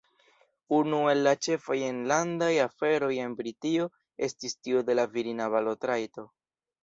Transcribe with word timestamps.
Unu 0.75 0.99
el 1.09 1.19
la 1.27 1.33
ĉefaj 1.47 1.75
enlandaj 1.89 2.47
aferoj 2.63 3.11
en 3.25 3.35
Britio 3.41 3.87
estis 4.29 4.57
tiu 4.63 4.83
de 4.87 4.95
la 5.01 5.05
virina 5.15 5.51
balotrajto. 5.57 6.27